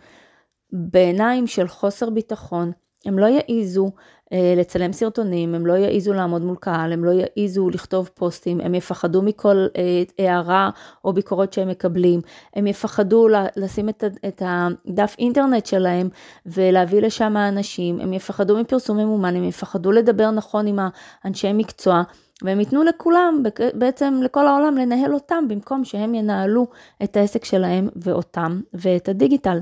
בעיניים 0.71 1.47
של 1.47 1.67
חוסר 1.67 2.09
ביטחון, 2.09 2.71
הם 3.05 3.19
לא 3.19 3.25
יעיזו 3.25 3.91
אה, 4.33 4.53
לצלם 4.57 4.93
סרטונים, 4.93 5.55
הם 5.55 5.65
לא 5.65 5.73
יעיזו 5.73 6.13
לעמוד 6.13 6.41
מול 6.41 6.55
קהל, 6.59 6.93
הם 6.93 7.05
לא 7.05 7.11
יעיזו 7.11 7.69
לכתוב 7.69 8.09
פוסטים, 8.13 8.61
הם 8.61 8.75
יפחדו 8.75 9.21
מכל 9.21 9.67
אה, 9.77 10.03
הערה 10.19 10.69
או 11.05 11.13
ביקורת 11.13 11.53
שהם 11.53 11.69
מקבלים, 11.69 12.21
הם 12.53 12.67
יפחדו 12.67 13.27
לשים 13.55 13.89
את, 13.89 14.03
את 14.27 14.41
הדף 14.45 15.15
אינטרנט 15.19 15.65
שלהם 15.65 16.09
ולהביא 16.45 17.01
לשם 17.01 17.37
האנשים, 17.37 17.99
הם 17.99 18.13
יפחדו 18.13 18.57
מפרסום 18.57 18.97
ממומן, 18.97 19.35
הם 19.35 19.43
יפחדו 19.43 19.91
לדבר 19.91 20.31
נכון 20.31 20.67
עם 20.67 20.79
האנשי 21.23 21.53
מקצוע. 21.53 22.03
והם 22.41 22.59
ייתנו 22.59 22.83
לכולם, 22.83 23.43
בעצם 23.73 24.19
לכל 24.23 24.47
העולם, 24.47 24.77
לנהל 24.77 25.13
אותם, 25.13 25.45
במקום 25.47 25.85
שהם 25.85 26.15
ינהלו 26.15 26.67
את 27.03 27.17
העסק 27.17 27.45
שלהם 27.45 27.89
ואותם 27.95 28.61
ואת 28.73 29.09
הדיגיטל. 29.09 29.59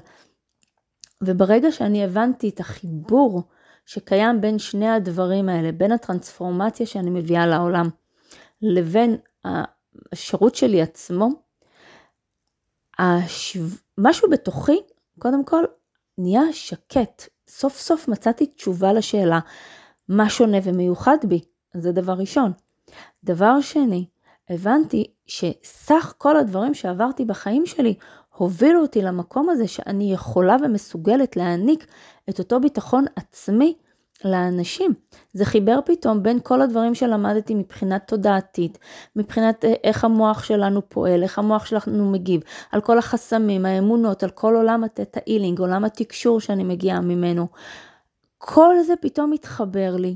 וברגע 1.23 1.71
שאני 1.71 2.03
הבנתי 2.03 2.49
את 2.49 2.59
החיבור 2.59 3.43
שקיים 3.85 4.41
בין 4.41 4.59
שני 4.59 4.89
הדברים 4.89 5.49
האלה, 5.49 5.71
בין 5.71 5.91
הטרנספורמציה 5.91 6.85
שאני 6.85 7.09
מביאה 7.09 7.47
לעולם, 7.47 7.89
לבין 8.61 9.17
השירות 9.45 10.55
שלי 10.55 10.81
עצמו, 10.81 11.29
השו... 12.99 13.59
משהו 13.97 14.29
בתוכי, 14.29 14.79
קודם 15.19 15.45
כל, 15.45 15.63
נהיה 16.17 16.41
שקט. 16.51 17.23
סוף 17.47 17.79
סוף 17.79 18.07
מצאתי 18.07 18.45
תשובה 18.45 18.93
לשאלה, 18.93 19.39
מה 20.09 20.29
שונה 20.29 20.57
ומיוחד 20.63 21.17
בי? 21.27 21.41
זה 21.73 21.91
דבר 21.91 22.13
ראשון. 22.13 22.51
דבר 23.23 23.61
שני, 23.61 24.05
הבנתי 24.49 25.03
שסך 25.27 26.13
כל 26.17 26.37
הדברים 26.37 26.73
שעברתי 26.73 27.25
בחיים 27.25 27.65
שלי 27.65 27.93
הובילו 28.35 28.81
אותי 28.81 29.01
למקום 29.01 29.49
הזה 29.49 29.67
שאני 29.67 30.13
יכולה 30.13 30.55
ומסוגלת 30.63 31.35
להעניק 31.35 31.87
את 32.29 32.39
אותו 32.39 32.59
ביטחון 32.59 33.05
עצמי 33.15 33.75
לאנשים. 34.25 34.93
זה 35.33 35.45
חיבר 35.45 35.79
פתאום 35.85 36.23
בין 36.23 36.39
כל 36.43 36.61
הדברים 36.61 36.95
שלמדתי 36.95 37.55
מבחינת 37.55 38.07
תודעתית, 38.07 38.77
מבחינת 39.15 39.65
אה, 39.65 39.73
איך 39.83 40.03
המוח 40.03 40.43
שלנו 40.43 40.89
פועל, 40.89 41.23
איך 41.23 41.39
המוח 41.39 41.65
שלנו 41.65 42.11
מגיב, 42.11 42.41
על 42.71 42.81
כל 42.81 42.97
החסמים, 42.97 43.65
האמונות, 43.65 44.23
על 44.23 44.29
כל 44.29 44.55
עולם 44.55 44.83
התטא 44.83 45.19
אילינג, 45.27 45.59
עולם 45.59 45.85
התקשור 45.85 46.39
שאני 46.39 46.63
מגיעה 46.63 47.01
ממנו. 47.01 47.47
כל 48.37 48.75
זה 48.85 48.93
פתאום 49.01 49.31
מתחבר 49.31 49.95
לי 49.95 50.15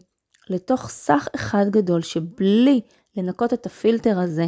לתוך 0.50 0.90
סך 0.90 1.28
אחד 1.36 1.66
גדול 1.70 2.02
שבלי 2.02 2.82
לנקות 3.18 3.54
את 3.54 3.66
הפילטר 3.66 4.20
הזה, 4.20 4.46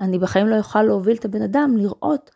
אני 0.00 0.18
בחיים 0.18 0.46
לא 0.46 0.58
אוכל 0.58 0.82
להוביל 0.82 1.16
את 1.16 1.24
הבן 1.24 1.42
אדם 1.42 1.76
לראות 1.76 2.30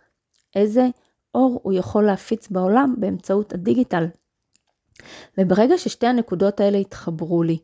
איזה 0.57 0.87
אור 1.35 1.61
הוא 1.62 1.73
יכול 1.73 2.07
להפיץ 2.07 2.49
בעולם 2.49 2.95
באמצעות 2.99 3.52
הדיגיטל. 3.52 4.07
וברגע 5.38 5.79
ששתי 5.79 6.07
הנקודות 6.07 6.61
האלה 6.61 6.79
התחברו 6.79 7.43
לי, 7.43 7.59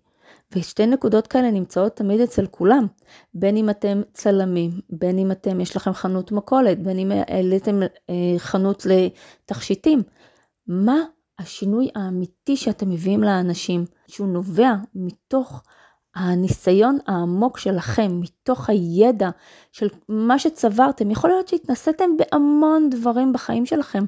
ושתי 0.57 0.87
נקודות 0.87 1.27
כאלה 1.27 1.51
נמצאות 1.51 1.97
תמיד 1.97 2.21
אצל 2.21 2.47
כולם, 2.47 2.87
בין 3.35 3.57
אם 3.57 3.71
אתם 3.71 4.03
צלמים, 4.13 4.71
בין 4.91 5.19
אם 5.19 5.33
אתם, 5.33 5.61
יש 5.61 5.77
לכם 5.77 5.93
חנות 5.93 6.33
מכולת, 6.33 6.83
בין 6.83 6.99
אם 6.99 7.13
העליתם 7.13 7.83
אה, 7.83 8.15
חנות 8.39 8.87
לתכשיטים, 8.87 10.03
מה 10.67 10.97
השינוי 11.39 11.89
האמיתי 11.95 12.57
שאתם 12.57 12.91
מביאים 12.91 13.23
לאנשים, 13.23 13.85
שהוא 14.09 14.29
נובע 14.29 14.73
מתוך 14.95 15.63
הניסיון 16.17 16.99
העמוק 17.07 17.59
שלכם, 17.59 18.21
מתוך 18.21 18.71
הידע 18.71 19.31
של 19.73 19.89
מה 20.09 20.39
שצברתם, 20.39 21.11
יכול 21.11 21.31
להיות 21.31 21.49
שהתנסיתם 21.49 22.11
בהמון 22.17 22.91
דברים 22.91 23.33
בחיים 23.33 23.67
שלכם. 23.67 24.05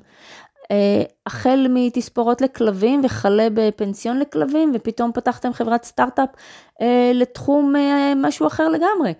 אה, 0.71 1.03
החל 1.27 1.67
מתספורות 1.71 2.41
לכלבים 2.41 3.01
וכלה 3.05 3.49
בפנסיון 3.55 4.19
לכלבים, 4.19 4.73
ופתאום 4.75 5.13
פתחתם 5.13 5.53
חברת 5.53 5.85
סטארט-אפ 5.85 6.29
אה, 6.81 7.11
לתחום 7.15 7.77
אה, 7.77 8.13
משהו 8.17 8.47
אחר 8.47 8.69
לגמרי. 8.69 9.15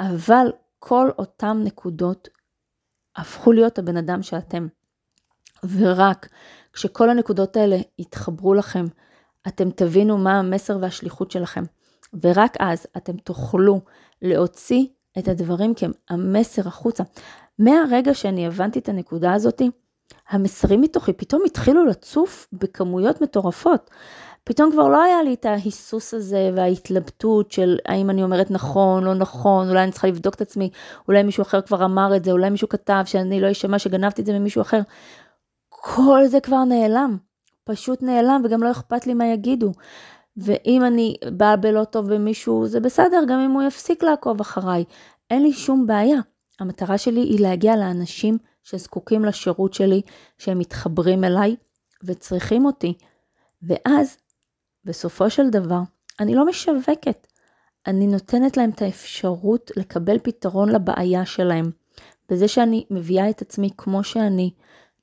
אבל 0.00 0.52
כל 0.78 1.10
אותן 1.18 1.60
נקודות 1.64 2.28
הפכו 3.16 3.52
להיות 3.52 3.78
הבן 3.78 3.96
אדם 3.96 4.22
שאתם. 4.22 4.66
ורק 5.64 6.28
כשכל 6.72 7.10
הנקודות 7.10 7.56
האלה 7.56 7.76
יתחברו 7.98 8.54
לכם, 8.54 8.84
אתם 9.48 9.70
תבינו 9.70 10.18
מה 10.18 10.38
המסר 10.38 10.78
והשליחות 10.80 11.30
שלכם. 11.30 11.64
ורק 12.22 12.56
אז 12.58 12.86
אתם 12.96 13.16
תוכלו 13.16 13.80
להוציא 14.22 14.86
את 15.18 15.28
הדברים 15.28 15.72
כמסר 15.74 16.68
החוצה. 16.68 17.04
מהרגע 17.58 18.14
שאני 18.14 18.46
הבנתי 18.46 18.78
את 18.78 18.88
הנקודה 18.88 19.32
הזאתי, 19.32 19.70
המסרים 20.28 20.80
מתוכי 20.80 21.12
פתאום 21.12 21.42
התחילו 21.46 21.86
לצוף 21.86 22.48
בכמויות 22.52 23.20
מטורפות. 23.20 23.90
פתאום 24.44 24.72
כבר 24.72 24.88
לא 24.88 25.02
היה 25.02 25.22
לי 25.22 25.34
את 25.34 25.44
ההיסוס 25.44 26.14
הזה 26.14 26.50
וההתלבטות 26.56 27.52
של 27.52 27.78
האם 27.86 28.10
אני 28.10 28.22
אומרת 28.22 28.50
נכון, 28.50 29.04
לא 29.04 29.14
נכון, 29.14 29.68
אולי 29.68 29.82
אני 29.82 29.92
צריכה 29.92 30.08
לבדוק 30.08 30.34
את 30.34 30.40
עצמי, 30.40 30.70
אולי 31.08 31.22
מישהו 31.22 31.42
אחר 31.42 31.60
כבר 31.60 31.84
אמר 31.84 32.16
את 32.16 32.24
זה, 32.24 32.32
אולי 32.32 32.50
מישהו 32.50 32.68
כתב 32.68 33.02
שאני 33.04 33.40
לא 33.40 33.50
אשמע 33.50 33.78
שגנבתי 33.78 34.20
את 34.20 34.26
זה 34.26 34.38
ממישהו 34.38 34.62
אחר. 34.62 34.80
כל 35.68 36.26
זה 36.26 36.40
כבר 36.40 36.64
נעלם, 36.64 37.16
פשוט 37.64 38.02
נעלם 38.02 38.42
וגם 38.44 38.62
לא 38.62 38.70
אכפת 38.70 39.06
לי 39.06 39.14
מה 39.14 39.26
יגידו. 39.26 39.72
ואם 40.36 40.84
אני 40.84 41.16
באה 41.36 41.56
בלא 41.56 41.84
טוב 41.84 42.14
במישהו, 42.14 42.66
זה 42.66 42.80
בסדר, 42.80 43.22
גם 43.28 43.40
אם 43.40 43.50
הוא 43.50 43.62
יפסיק 43.62 44.02
לעקוב 44.02 44.40
אחריי. 44.40 44.84
אין 45.30 45.42
לי 45.42 45.52
שום 45.52 45.86
בעיה. 45.86 46.20
המטרה 46.60 46.98
שלי 46.98 47.20
היא 47.20 47.40
להגיע 47.40 47.76
לאנשים 47.76 48.38
שזקוקים 48.62 49.24
לשירות 49.24 49.74
שלי, 49.74 50.02
שהם 50.38 50.58
מתחברים 50.58 51.24
אליי 51.24 51.56
וצריכים 52.04 52.64
אותי. 52.64 52.94
ואז, 53.62 54.16
בסופו 54.84 55.30
של 55.30 55.50
דבר, 55.50 55.80
אני 56.20 56.34
לא 56.34 56.46
משווקת. 56.46 57.26
אני 57.86 58.06
נותנת 58.06 58.56
להם 58.56 58.70
את 58.70 58.82
האפשרות 58.82 59.70
לקבל 59.76 60.18
פתרון 60.18 60.68
לבעיה 60.68 61.26
שלהם. 61.26 61.70
בזה 62.28 62.48
שאני 62.48 62.84
מביאה 62.90 63.30
את 63.30 63.42
עצמי 63.42 63.70
כמו 63.76 64.04
שאני, 64.04 64.50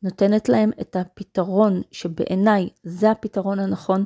נותנת 0.03 0.49
להם 0.49 0.71
את 0.81 0.95
הפתרון 0.95 1.81
שבעיניי 1.91 2.69
זה 2.83 3.11
הפתרון 3.11 3.59
הנכון, 3.59 4.03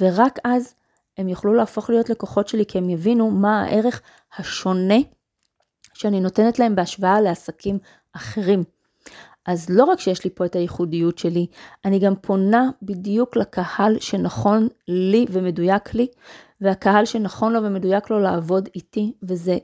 ורק 0.00 0.38
אז 0.44 0.74
הם 1.18 1.28
יוכלו 1.28 1.54
להפוך 1.54 1.90
להיות 1.90 2.10
לקוחות 2.10 2.48
שלי 2.48 2.66
כי 2.66 2.78
הם 2.78 2.90
יבינו 2.90 3.30
מה 3.30 3.62
הערך 3.62 4.02
השונה 4.38 4.98
שאני 5.94 6.20
נותנת 6.20 6.58
להם 6.58 6.74
בהשוואה 6.74 7.20
לעסקים 7.20 7.78
אחרים. 8.12 8.64
אז 9.46 9.70
לא 9.70 9.84
רק 9.84 10.00
שיש 10.00 10.24
לי 10.24 10.30
פה 10.30 10.44
את 10.44 10.56
הייחודיות 10.56 11.18
שלי, 11.18 11.46
אני 11.84 11.98
גם 11.98 12.16
פונה 12.16 12.70
בדיוק 12.82 13.36
לקהל 13.36 13.98
שנכון 14.00 14.68
לי 14.88 15.26
ומדויק 15.30 15.94
לי, 15.94 16.06
והקהל 16.60 17.04
שנכון 17.04 17.52
לו 17.52 17.62
ומדויק 17.62 18.10
לו 18.10 18.20
לעבוד 18.20 18.68
איתי, 18.74 19.12
וזה 19.22 19.58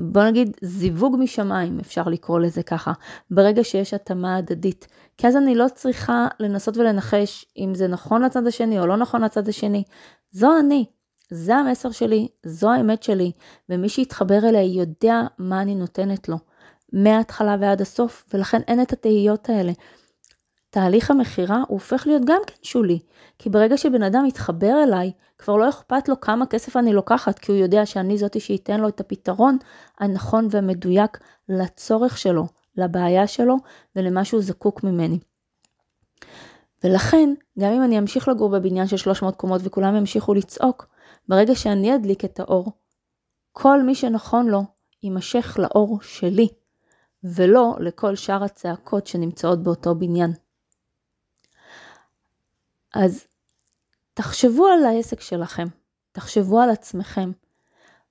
בוא 0.00 0.24
נגיד 0.24 0.56
זיווג 0.62 1.16
משמיים, 1.18 1.80
אפשר 1.80 2.02
לקרוא 2.02 2.40
לזה 2.40 2.62
ככה, 2.62 2.92
ברגע 3.30 3.64
שיש 3.64 3.94
התאמה 3.94 4.36
הדדית. 4.36 4.86
כי 5.16 5.26
אז 5.26 5.36
אני 5.36 5.54
לא 5.54 5.66
צריכה 5.74 6.26
לנסות 6.40 6.76
ולנחש 6.76 7.46
אם 7.56 7.74
זה 7.74 7.88
נכון 7.88 8.22
לצד 8.22 8.46
השני 8.46 8.80
או 8.80 8.86
לא 8.86 8.96
נכון 8.96 9.24
לצד 9.24 9.48
השני. 9.48 9.82
זו 10.30 10.58
אני, 10.58 10.84
זה 11.30 11.56
המסר 11.56 11.90
שלי, 11.90 12.28
זו 12.46 12.70
האמת 12.70 13.02
שלי, 13.02 13.32
ומי 13.68 13.88
שיתחבר 13.88 14.38
אליה 14.48 14.62
יודע 14.62 15.22
מה 15.38 15.62
אני 15.62 15.74
נותנת 15.74 16.28
לו, 16.28 16.36
מההתחלה 16.92 17.56
ועד 17.60 17.80
הסוף, 17.80 18.24
ולכן 18.34 18.60
אין 18.68 18.82
את 18.82 18.92
התהיות 18.92 19.48
האלה. 19.48 19.72
תהליך 20.76 21.10
המכירה 21.10 21.56
הוא 21.56 21.64
הופך 21.68 22.06
להיות 22.06 22.22
גם 22.24 22.40
כן 22.46 22.54
שולי, 22.62 22.98
כי 23.38 23.50
ברגע 23.50 23.76
שבן 23.76 24.02
אדם 24.02 24.24
מתחבר 24.24 24.82
אליי, 24.82 25.12
כבר 25.38 25.56
לא 25.56 25.68
אכפת 25.68 26.08
לו 26.08 26.20
כמה 26.20 26.46
כסף 26.46 26.76
אני 26.76 26.92
לוקחת, 26.92 27.38
כי 27.38 27.52
הוא 27.52 27.60
יודע 27.60 27.86
שאני 27.86 28.18
זאתי 28.18 28.40
שייתן 28.40 28.80
לו 28.80 28.88
את 28.88 29.00
הפתרון 29.00 29.58
הנכון 29.98 30.48
והמדויק 30.50 31.18
לצורך 31.48 32.18
שלו, 32.18 32.46
לבעיה 32.76 33.26
שלו 33.26 33.56
ולמה 33.96 34.24
שהוא 34.24 34.42
זקוק 34.42 34.84
ממני. 34.84 35.18
ולכן, 36.84 37.34
גם 37.58 37.72
אם 37.72 37.82
אני 37.82 37.98
אמשיך 37.98 38.28
לגור 38.28 38.48
בבניין 38.48 38.86
של 38.86 38.96
300 38.96 39.36
קומות 39.36 39.60
וכולם 39.64 39.96
ימשיכו 39.96 40.34
לצעוק, 40.34 40.86
ברגע 41.28 41.54
שאני 41.54 41.94
אדליק 41.94 42.24
את 42.24 42.40
האור, 42.40 42.72
כל 43.52 43.82
מי 43.82 43.94
שנכון 43.94 44.46
לו 44.46 44.64
יימשך 45.02 45.56
לאור 45.58 45.98
שלי, 46.02 46.48
ולא 47.24 47.76
לכל 47.80 48.14
שאר 48.16 48.44
הצעקות 48.44 49.06
שנמצאות 49.06 49.62
באותו 49.62 49.94
בניין. 49.94 50.45
אז 52.94 53.26
תחשבו 54.14 54.66
על 54.66 54.84
העסק 54.84 55.20
שלכם, 55.20 55.66
תחשבו 56.12 56.60
על 56.60 56.70
עצמכם. 56.70 57.30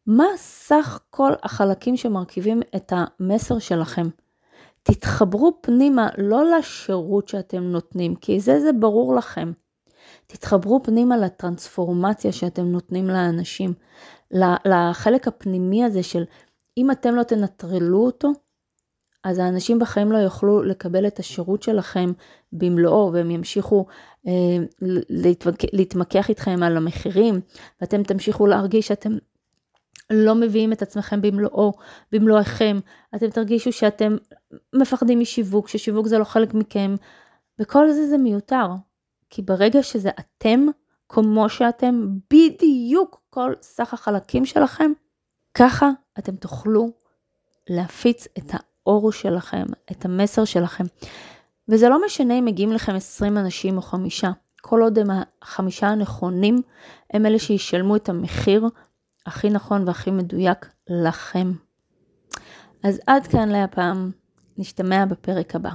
מה 0.08 0.26
סך 0.38 1.00
כל 1.10 1.32
החלקים 1.44 1.98
שמרכיבים 1.98 2.62
את 2.76 2.94
המסר 2.96 3.60
שלכם? 3.60 4.08
תתחברו 4.84 5.58
פנימה 5.62 6.10
לא 6.18 6.44
לשירות 6.46 7.28
שאתם 7.28 7.64
נותנים, 7.64 8.16
כי 8.16 8.40
זה 8.40 8.60
זה 8.60 8.74
ברור 8.80 9.16
לכם. 9.16 9.52
תתחברו 10.28 10.84
פנימה 10.84 11.18
לטרנספורמציה 11.18 12.32
שאתם 12.32 12.66
נותנים 12.66 13.08
לאנשים, 13.08 13.74
לחלק 14.66 15.28
הפנימי 15.28 15.84
הזה 15.84 16.04
של 16.04 16.24
אם 16.78 16.92
אתם 16.92 17.16
לא 17.16 17.24
תנטרלו 17.24 18.06
אותו, 18.06 18.32
אז 19.24 19.40
האנשים 19.40 19.80
בחיים 19.80 20.12
לא 20.12 20.18
יוכלו 20.18 20.64
לקבל 20.64 21.08
את 21.08 21.20
השירות 21.20 21.64
שלכם 21.64 22.12
במלואו, 22.52 23.14
והם 23.14 23.32
ימשיכו 23.32 23.86
אה. 24.28 24.58
להתמקח 25.74 26.30
איתכם 26.30 26.64
על 26.64 26.78
המחירים, 26.78 27.40
ואתם 27.82 28.04
תמשיכו 28.04 28.48
להרגיש 28.48 28.88
שאתם 28.88 29.18
לא 30.10 30.36
מביאים 30.36 30.74
את 30.74 30.82
עצמכם 30.82 31.22
במלואו, 31.22 31.74
במלואכם, 32.12 32.80
אתם 33.16 33.30
תרגישו 33.30 33.72
שאתם 33.72 34.16
מפחדים 34.74 35.20
משיווק, 35.20 35.68
ששיווק 35.68 36.08
זה 36.08 36.18
לא 36.18 36.24
חלק 36.24 36.54
מכם, 36.54 36.96
וכל 37.60 37.92
זה 37.92 38.08
זה 38.08 38.18
מיותר, 38.18 38.68
כי 39.30 39.42
ברגע 39.42 39.84
שזה 39.84 40.10
אתם, 40.20 40.66
כמו 41.10 41.50
שאתם, 41.50 42.08
בדיוק 42.34 43.22
כל 43.30 43.54
סך 43.62 43.94
החלקים 43.94 44.46
שלכם, 44.46 44.92
ככה 45.54 45.90
אתם 46.20 46.36
תוכלו 46.36 46.92
להפיץ 47.70 48.28
את 48.38 48.52
האור 48.54 49.12
שלכם, 49.12 49.66
את 49.92 50.06
המסר 50.06 50.46
שלכם. 50.46 50.84
וזה 51.70 51.90
לא 51.90 52.06
משנה 52.06 52.40
אם 52.40 52.46
מגיעים 52.46 52.72
לכם 52.72 52.96
20 52.96 53.38
אנשים 53.38 53.78
או 53.78 53.82
חמישה, 53.82 54.32
כל 54.62 54.82
עוד 54.82 55.00
הם 55.00 55.08
החמישה 55.42 55.88
הנכונים, 55.88 56.62
הם 57.14 57.26
אלה 57.26 57.40
שישלמו 57.40 57.96
את 57.96 58.10
המחיר 58.10 58.68
הכי 59.26 59.50
נכון 59.50 59.88
והכי 59.88 60.12
מדויק 60.12 60.70
לכם. 60.90 61.52
אז 62.84 63.00
עד 63.08 63.28
כאן 63.28 63.50
להפעם, 63.50 64.12
נשתמע 64.58 65.06
בפרק 65.06 65.56
הבא. 65.56 65.70